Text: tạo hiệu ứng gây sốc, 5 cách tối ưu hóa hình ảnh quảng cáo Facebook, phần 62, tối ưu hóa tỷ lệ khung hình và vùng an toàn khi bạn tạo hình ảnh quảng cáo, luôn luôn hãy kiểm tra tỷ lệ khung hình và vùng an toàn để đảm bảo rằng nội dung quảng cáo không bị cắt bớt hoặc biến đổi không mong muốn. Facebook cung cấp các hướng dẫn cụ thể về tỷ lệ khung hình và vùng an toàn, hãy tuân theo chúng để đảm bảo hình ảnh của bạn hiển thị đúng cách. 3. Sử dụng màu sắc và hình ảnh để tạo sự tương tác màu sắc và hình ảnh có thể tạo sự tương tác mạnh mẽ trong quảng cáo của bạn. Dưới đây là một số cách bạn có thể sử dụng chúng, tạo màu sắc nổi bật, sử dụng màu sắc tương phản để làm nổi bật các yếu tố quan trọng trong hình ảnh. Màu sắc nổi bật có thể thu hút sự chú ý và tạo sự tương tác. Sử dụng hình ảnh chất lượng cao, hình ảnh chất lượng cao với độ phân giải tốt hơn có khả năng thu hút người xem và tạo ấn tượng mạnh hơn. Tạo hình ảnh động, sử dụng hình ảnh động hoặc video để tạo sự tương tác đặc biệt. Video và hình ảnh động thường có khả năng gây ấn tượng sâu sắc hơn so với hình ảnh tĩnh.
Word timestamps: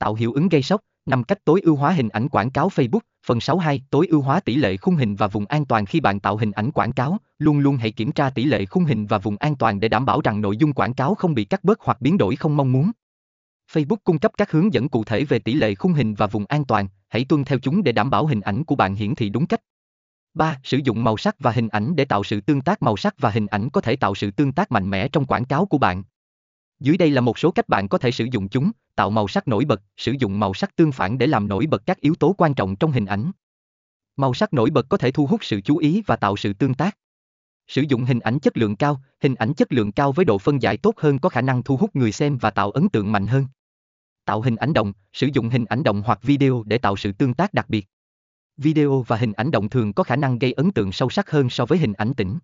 tạo 0.00 0.14
hiệu 0.14 0.32
ứng 0.32 0.48
gây 0.48 0.62
sốc, 0.62 0.80
5 1.06 1.24
cách 1.24 1.44
tối 1.44 1.60
ưu 1.60 1.76
hóa 1.76 1.90
hình 1.90 2.08
ảnh 2.08 2.28
quảng 2.28 2.50
cáo 2.50 2.68
Facebook, 2.68 3.00
phần 3.26 3.40
62, 3.40 3.82
tối 3.90 4.06
ưu 4.10 4.20
hóa 4.20 4.40
tỷ 4.40 4.56
lệ 4.56 4.76
khung 4.76 4.96
hình 4.96 5.16
và 5.16 5.26
vùng 5.26 5.46
an 5.46 5.64
toàn 5.64 5.86
khi 5.86 6.00
bạn 6.00 6.20
tạo 6.20 6.36
hình 6.36 6.52
ảnh 6.52 6.70
quảng 6.70 6.92
cáo, 6.92 7.18
luôn 7.38 7.58
luôn 7.58 7.76
hãy 7.76 7.90
kiểm 7.90 8.12
tra 8.12 8.30
tỷ 8.30 8.44
lệ 8.44 8.66
khung 8.66 8.84
hình 8.84 9.06
và 9.06 9.18
vùng 9.18 9.36
an 9.36 9.56
toàn 9.56 9.80
để 9.80 9.88
đảm 9.88 10.04
bảo 10.06 10.20
rằng 10.24 10.40
nội 10.40 10.56
dung 10.56 10.72
quảng 10.72 10.94
cáo 10.94 11.14
không 11.14 11.34
bị 11.34 11.44
cắt 11.44 11.64
bớt 11.64 11.80
hoặc 11.80 12.00
biến 12.00 12.18
đổi 12.18 12.36
không 12.36 12.56
mong 12.56 12.72
muốn. 12.72 12.90
Facebook 13.72 13.96
cung 14.04 14.18
cấp 14.18 14.32
các 14.38 14.50
hướng 14.50 14.72
dẫn 14.72 14.88
cụ 14.88 15.04
thể 15.04 15.24
về 15.24 15.38
tỷ 15.38 15.54
lệ 15.54 15.74
khung 15.74 15.92
hình 15.92 16.14
và 16.14 16.26
vùng 16.26 16.44
an 16.48 16.64
toàn, 16.64 16.88
hãy 17.08 17.24
tuân 17.24 17.44
theo 17.44 17.58
chúng 17.58 17.82
để 17.82 17.92
đảm 17.92 18.10
bảo 18.10 18.26
hình 18.26 18.40
ảnh 18.40 18.64
của 18.64 18.76
bạn 18.76 18.94
hiển 18.94 19.14
thị 19.14 19.28
đúng 19.28 19.46
cách. 19.46 19.60
3. 20.34 20.58
Sử 20.64 20.78
dụng 20.84 21.04
màu 21.04 21.16
sắc 21.16 21.36
và 21.38 21.50
hình 21.50 21.68
ảnh 21.68 21.96
để 21.96 22.04
tạo 22.04 22.24
sự 22.24 22.40
tương 22.40 22.60
tác 22.60 22.82
màu 22.82 22.96
sắc 22.96 23.14
và 23.18 23.30
hình 23.30 23.46
ảnh 23.46 23.70
có 23.70 23.80
thể 23.80 23.96
tạo 23.96 24.14
sự 24.14 24.30
tương 24.30 24.52
tác 24.52 24.72
mạnh 24.72 24.90
mẽ 24.90 25.08
trong 25.08 25.26
quảng 25.26 25.44
cáo 25.44 25.66
của 25.66 25.78
bạn. 25.78 26.02
Dưới 26.80 26.96
đây 26.96 27.10
là 27.10 27.20
một 27.20 27.38
số 27.38 27.50
cách 27.50 27.68
bạn 27.68 27.88
có 27.88 27.98
thể 27.98 28.10
sử 28.10 28.26
dụng 28.32 28.48
chúng, 28.48 28.70
tạo 28.94 29.10
màu 29.10 29.28
sắc 29.28 29.48
nổi 29.48 29.64
bật, 29.64 29.82
sử 29.96 30.12
dụng 30.18 30.40
màu 30.40 30.54
sắc 30.54 30.76
tương 30.76 30.92
phản 30.92 31.18
để 31.18 31.26
làm 31.26 31.48
nổi 31.48 31.66
bật 31.66 31.82
các 31.86 32.00
yếu 32.00 32.14
tố 32.14 32.34
quan 32.38 32.54
trọng 32.54 32.76
trong 32.76 32.92
hình 32.92 33.06
ảnh. 33.06 33.30
Màu 34.16 34.34
sắc 34.34 34.52
nổi 34.52 34.70
bật 34.70 34.86
có 34.88 34.96
thể 34.96 35.10
thu 35.10 35.26
hút 35.26 35.44
sự 35.44 35.60
chú 35.60 35.76
ý 35.76 36.02
và 36.06 36.16
tạo 36.16 36.36
sự 36.36 36.52
tương 36.52 36.74
tác. 36.74 36.96
Sử 37.68 37.82
dụng 37.88 38.04
hình 38.04 38.20
ảnh 38.20 38.38
chất 38.38 38.56
lượng 38.56 38.76
cao, 38.76 39.00
hình 39.22 39.34
ảnh 39.34 39.54
chất 39.54 39.72
lượng 39.72 39.92
cao 39.92 40.12
với 40.12 40.24
độ 40.24 40.38
phân 40.38 40.62
giải 40.62 40.76
tốt 40.76 40.94
hơn 40.96 41.18
có 41.18 41.28
khả 41.28 41.40
năng 41.40 41.62
thu 41.62 41.76
hút 41.76 41.96
người 41.96 42.12
xem 42.12 42.38
và 42.38 42.50
tạo 42.50 42.70
ấn 42.70 42.88
tượng 42.88 43.12
mạnh 43.12 43.26
hơn. 43.26 43.46
Tạo 44.24 44.40
hình 44.40 44.56
ảnh 44.56 44.72
động, 44.72 44.92
sử 45.12 45.28
dụng 45.32 45.48
hình 45.48 45.64
ảnh 45.64 45.82
động 45.82 46.02
hoặc 46.06 46.22
video 46.22 46.62
để 46.66 46.78
tạo 46.78 46.96
sự 46.96 47.12
tương 47.12 47.34
tác 47.34 47.54
đặc 47.54 47.68
biệt. 47.68 47.86
Video 48.56 49.04
và 49.06 49.16
hình 49.16 49.32
ảnh 49.32 49.50
động 49.50 49.68
thường 49.68 49.92
có 49.92 50.04
khả 50.04 50.16
năng 50.16 50.38
gây 50.38 50.52
ấn 50.52 50.70
tượng 50.70 50.92
sâu 50.92 51.10
sắc 51.10 51.30
hơn 51.30 51.50
so 51.50 51.66
với 51.66 51.78
hình 51.78 51.92
ảnh 51.92 52.14
tĩnh. 52.14 52.38